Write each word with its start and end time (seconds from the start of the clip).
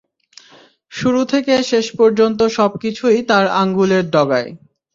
শুরু 0.91 1.21
থেকে 1.25 1.53
শেষ 1.63 1.85
পর্যন্ত 1.99 2.39
সবকিছুই 2.57 3.19
তার 3.29 3.45
আঙ্গুলের 3.61 4.03
ডগায়। 4.13 4.49